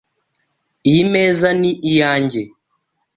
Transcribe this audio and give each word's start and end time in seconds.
Iyi 0.89 1.03
meza 1.13 1.49
ni 1.59 1.71
iyanjye. 1.89 2.41